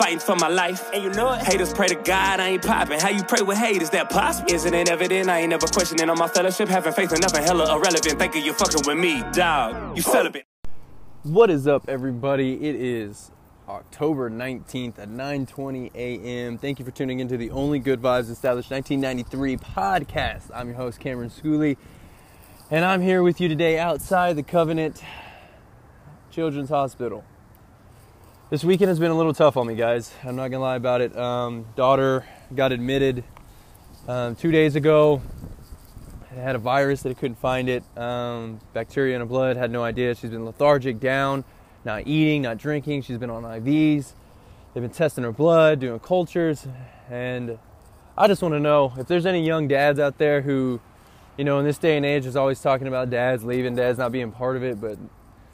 [0.00, 0.90] fighting for my life.
[0.94, 1.42] And you know it.
[1.42, 2.98] Haters pray to God, I ain't popping.
[2.98, 3.82] How you pray with hate?
[3.82, 4.50] Is that possible?
[4.50, 5.28] Isn't it evident?
[5.28, 6.70] I ain't never questioning on my fellowship.
[6.70, 8.18] Having faith in nothing hella irrelevant.
[8.18, 9.96] Thinking you're fucking with me, dog.
[9.96, 10.46] You celibate.
[11.22, 12.54] What is up, everybody?
[12.66, 13.30] It is
[13.68, 16.56] October 19th at 9:20 a.m.
[16.56, 20.50] Thank you for tuning into the Only Good Vibes Established 1993 podcast.
[20.54, 21.76] I'm your host Cameron Schooley,
[22.70, 25.02] and I'm here with you today outside the Covenant
[26.30, 27.22] Children's Hospital.
[28.50, 30.12] This weekend has been a little tough on me, guys.
[30.24, 31.16] I'm not gonna lie about it.
[31.16, 33.22] Um, daughter got admitted
[34.08, 35.22] um, two days ago.
[36.34, 37.84] Had a virus that I couldn't find it.
[37.96, 39.56] Um, bacteria in her blood.
[39.56, 40.16] Had no idea.
[40.16, 41.44] She's been lethargic, down
[41.84, 43.02] not eating, not drinking.
[43.02, 44.14] She's been on IVs.
[44.74, 46.66] They've been testing her blood, doing cultures,
[47.08, 47.56] and
[48.18, 50.80] I just want to know if there's any young dads out there who,
[51.36, 54.10] you know, in this day and age is always talking about dads leaving, dads not
[54.10, 54.98] being part of it, but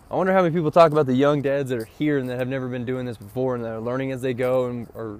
[0.08, 2.38] I wonder how many people talk about the young dads that are here and that
[2.38, 5.18] have never been doing this before and that are learning as they go and are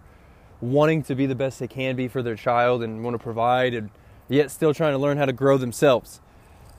[0.61, 3.75] wanting to be the best they can be for their child and want to provide
[3.75, 3.91] and
[4.29, 6.21] yet still trying to learn how to grow themselves.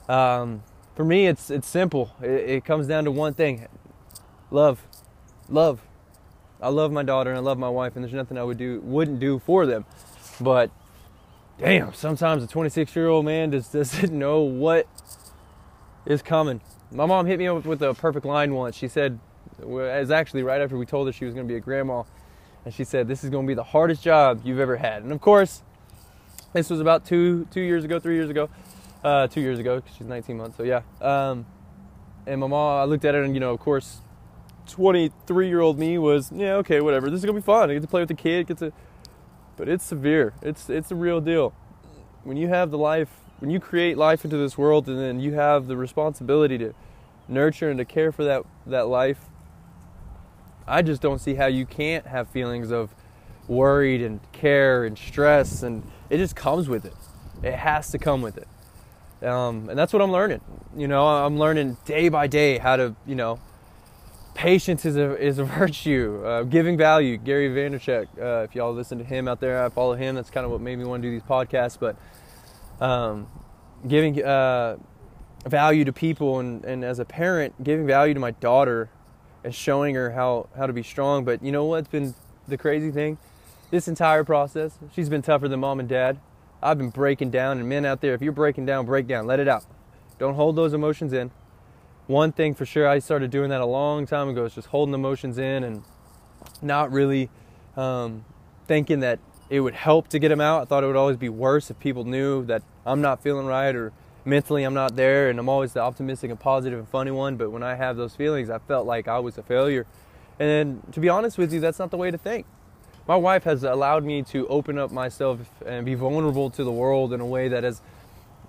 [0.08, 0.62] Um,
[0.96, 2.10] for me, it's it's simple.
[2.22, 3.68] It, it comes down to one thing:
[4.50, 4.82] love,
[5.50, 5.82] love.
[6.62, 8.80] I love my daughter and I love my wife, and there's nothing I would do
[8.80, 9.84] wouldn't do for them.
[10.40, 10.70] But
[11.58, 14.86] damn, sometimes a 26 year old man just doesn't know what
[16.06, 16.60] is coming.
[16.90, 18.76] My mom hit me up with a perfect line once.
[18.76, 19.18] She said,
[19.58, 22.04] was actually right after we told her she was going to be a grandma,
[22.64, 25.12] and she said, "This is going to be the hardest job you've ever had." And
[25.12, 25.62] of course,
[26.52, 28.48] this was about two two years ago, three years ago,
[29.04, 29.80] uh, two years ago.
[29.80, 30.82] Cause she's 19 months, so yeah.
[31.00, 31.46] Um,
[32.26, 34.00] and my mom, I looked at it, and you know, of course,
[34.68, 37.10] 23 year old me was, yeah, okay, whatever.
[37.10, 37.70] This is gonna be fun.
[37.70, 38.46] I get to play with the kid.
[38.46, 38.72] Get to,
[39.56, 40.34] but it's severe.
[40.42, 41.54] It's it's a real deal.
[42.24, 45.34] When you have the life, when you create life into this world, and then you
[45.34, 46.74] have the responsibility to
[47.28, 49.20] nurture and to care for that that life.
[50.66, 52.94] I just don't see how you can't have feelings of
[53.46, 56.94] worried and care and stress, and it just comes with it.
[57.42, 58.48] It has to come with it.
[59.26, 60.40] Um, and that's what I'm learning.
[60.76, 63.40] You know, I'm learning day by day how to, you know,
[64.34, 66.22] patience is a is a virtue.
[66.24, 68.06] Uh, giving value, Gary Vaynerchuk.
[68.20, 70.14] Uh, if y'all listen to him out there, I follow him.
[70.14, 71.78] That's kind of what made me want to do these podcasts.
[71.78, 71.96] But
[72.80, 73.28] um,
[73.86, 74.76] giving uh,
[75.46, 78.90] value to people, and, and as a parent, giving value to my daughter,
[79.44, 81.24] and showing her how how to be strong.
[81.24, 82.14] But you know what's been
[82.46, 83.18] the crazy thing?
[83.70, 86.18] This entire process, she's been tougher than mom and dad.
[86.62, 89.38] I've been breaking down, and men out there, if you're breaking down, break down, let
[89.38, 89.64] it out.
[90.18, 91.30] Don't hold those emotions in
[92.08, 94.94] one thing for sure, I started doing that a long time ago, is just holding
[94.94, 95.82] emotions in and
[96.62, 97.28] not really
[97.76, 98.24] um,
[98.66, 100.62] thinking that it would help to get them out.
[100.62, 103.74] I thought it would always be worse if people knew that I'm not feeling right
[103.74, 103.92] or
[104.24, 107.36] mentally I'm not there, and I'm always the optimistic and positive and funny one.
[107.36, 109.86] But when I have those feelings, I felt like I was a failure.
[110.38, 112.46] And to be honest with you, that's not the way to think.
[113.06, 117.14] My wife has allowed me to open up myself and be vulnerable to the world
[117.14, 117.80] in a way that has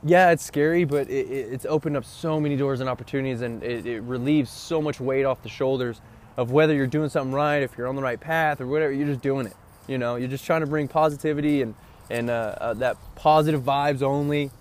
[0.04, 3.86] yeah, it's scary, but it, it's opened up so many doors and opportunities, and it,
[3.86, 6.02] it, relieves so much weight off the shoulders
[6.38, 8.94] of whether you're doing something right, if you're on the right path, or whatever.
[8.94, 9.56] You're just doing it.
[9.90, 11.74] You know, you're just trying to bring positivity and
[12.12, 14.52] and uh, uh, that positive vibes only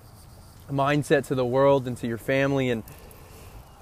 [0.71, 2.71] mindset to the world and to your family.
[2.71, 2.83] And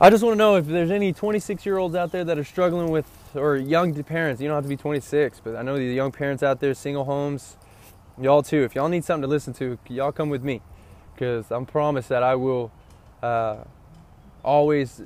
[0.01, 2.45] I just want to know if there's any 26 year olds out there that are
[2.45, 4.41] struggling with, or young parents.
[4.41, 7.05] You don't have to be 26, but I know the young parents out there, single
[7.05, 7.57] homes,
[8.21, 8.63] y'all too.
[8.65, 10.63] If y'all need something to listen to, y'all come with me
[11.15, 12.73] because I'm promised that I will
[13.23, 13.59] uh,
[14.45, 15.01] always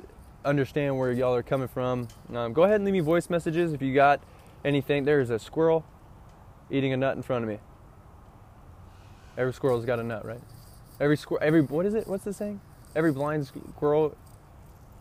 [0.44, 2.08] understand where y'all are coming from.
[2.34, 4.20] Um, go ahead and leave me voice messages if you got
[4.64, 5.04] anything.
[5.04, 5.84] There's a squirrel
[6.70, 7.58] eating a nut in front of me.
[9.36, 10.40] Every squirrel's got a nut, right?
[11.00, 12.06] Every squirrel, every what is it?
[12.06, 12.60] What's the saying?
[12.94, 14.16] Every blind squirrel,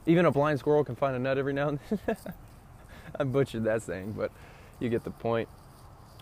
[0.05, 2.17] even a blind squirrel can find a nut every now and then.
[3.19, 4.31] I butchered that saying, but
[4.79, 5.49] you get the point.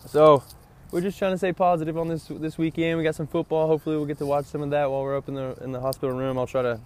[0.05, 0.43] So
[0.91, 2.97] we're just trying to stay positive on this this weekend.
[2.97, 3.67] We got some football.
[3.67, 5.81] Hopefully, we'll get to watch some of that while we're up in the in the
[5.81, 6.37] hospital room.
[6.37, 6.79] I'll try to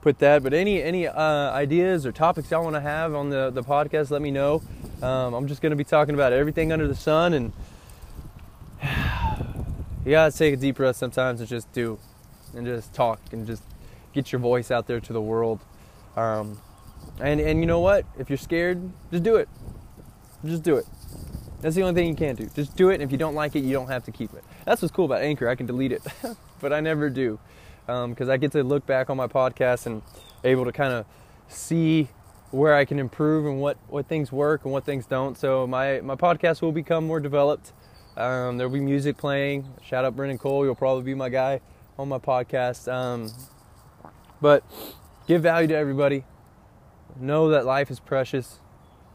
[0.00, 0.42] put that.
[0.42, 4.10] But any any uh, ideas or topics y'all want to have on the the podcast,
[4.10, 4.62] let me know.
[5.02, 7.52] Um, I'm just going to be talking about everything under the sun, and
[10.04, 11.98] you gotta take a deep breath sometimes and just do,
[12.54, 13.62] and just talk and just
[14.12, 15.60] get your voice out there to the world.
[16.16, 16.60] Um,
[17.20, 18.04] and and you know what?
[18.18, 18.80] If you're scared,
[19.10, 19.48] just do it.
[20.44, 20.86] Just do it.
[21.60, 22.48] That's the only thing you can do.
[22.54, 22.94] Just do it.
[22.94, 24.42] And if you don't like it, you don't have to keep it.
[24.64, 25.48] That's what's cool about Anchor.
[25.48, 26.02] I can delete it,
[26.60, 27.38] but I never do
[27.86, 30.02] because um, I get to look back on my podcast and
[30.44, 31.06] able to kind of
[31.48, 32.08] see
[32.50, 35.38] where I can improve and what, what things work and what things don't.
[35.38, 37.72] So my, my podcast will become more developed.
[38.16, 39.68] Um, there'll be music playing.
[39.82, 40.64] Shout out Brendan Cole.
[40.64, 41.60] You'll probably be my guy
[41.98, 42.92] on my podcast.
[42.92, 43.30] Um,
[44.40, 44.64] but
[45.26, 46.24] give value to everybody.
[47.18, 48.58] Know that life is precious.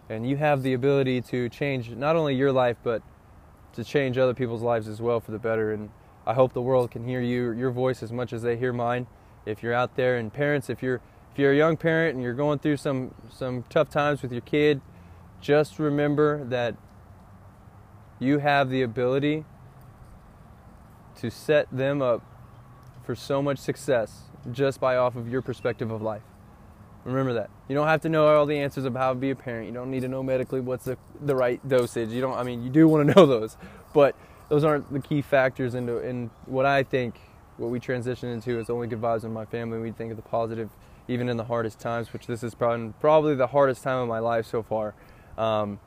[0.08, 3.02] And you have the ability to change not only your life, but
[3.74, 5.74] to change other people's lives as well for the better.
[5.74, 5.90] And
[6.26, 9.08] I hope the world can hear you, your voice as much as they hear mine.
[9.46, 11.02] If you're out there, and parents, if you're
[11.36, 14.40] if you're a young parent and you're going through some some tough times with your
[14.40, 14.80] kid,
[15.42, 16.78] just remember that
[18.20, 19.44] you have the ability
[21.18, 22.24] to set them up
[23.04, 26.22] for so much success just by off of your perspective of life.
[27.04, 27.50] Remember that.
[27.68, 29.68] You don't have to know all the answers of how to be a parent.
[29.68, 32.12] You don't need to know medically what's the, the right dosage.
[32.12, 33.58] You don't I mean you do want to know those,
[33.94, 34.16] but
[34.48, 37.20] those aren't the key factors into in what I think
[37.58, 39.80] what we transition into is only good vibes in my family.
[39.80, 40.70] We think of the positive
[41.08, 44.20] even in the hardest times, which this is probably, probably the hardest time of my
[44.20, 44.94] life so far.
[45.38, 45.80] Um,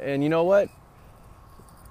[0.00, 0.68] and you know what?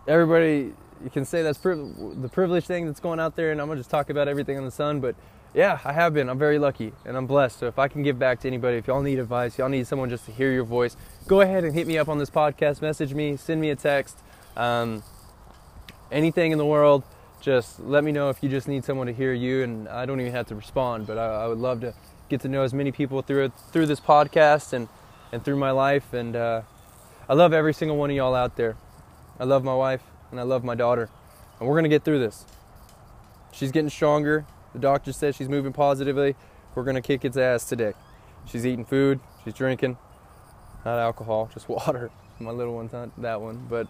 [0.07, 0.73] Everybody,
[1.03, 3.89] you can say that's the privileged thing that's going out there, and I'm gonna just
[3.89, 4.99] talk about everything in the sun.
[4.99, 5.15] But
[5.53, 6.29] yeah, I have been.
[6.29, 7.59] I'm very lucky, and I'm blessed.
[7.59, 10.09] So if I can give back to anybody, if y'all need advice, y'all need someone
[10.09, 10.95] just to hear your voice,
[11.27, 12.81] go ahead and hit me up on this podcast.
[12.81, 14.19] Message me, send me a text.
[14.55, 15.03] Um,
[16.11, 17.03] anything in the world,
[17.41, 20.19] just let me know if you just need someone to hear you, and I don't
[20.19, 21.07] even have to respond.
[21.07, 21.93] But I, I would love to
[22.31, 24.87] get to know as many people through it, through this podcast and
[25.31, 26.13] and through my life.
[26.13, 26.61] And uh,
[27.29, 28.75] I love every single one of y'all out there.
[29.39, 30.01] I love my wife
[30.31, 31.09] and I love my daughter,
[31.59, 32.45] and we're gonna get through this.
[33.51, 34.45] She's getting stronger.
[34.73, 36.35] The doctor says she's moving positively.
[36.73, 37.93] We're gonna kick its ass today.
[38.45, 39.19] She's eating food.
[39.43, 39.97] She's drinking,
[40.85, 42.09] not alcohol, just water.
[42.39, 43.87] My little one's not that one, but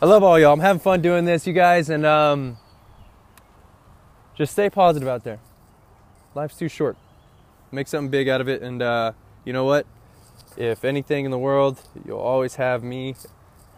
[0.00, 0.54] I love all y'all.
[0.54, 2.56] I'm having fun doing this, you guys, and um,
[4.34, 5.38] just stay positive out there.
[6.34, 6.96] Life's too short.
[7.72, 9.12] Make something big out of it, and uh,
[9.44, 9.86] you know what?
[10.56, 13.14] If anything in the world, you'll always have me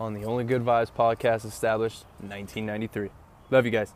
[0.01, 3.11] on the Only Good Vibes podcast established 1993.
[3.51, 3.95] Love you guys.